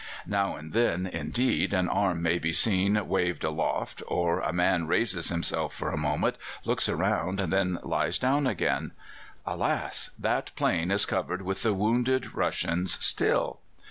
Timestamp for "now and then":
0.25-1.05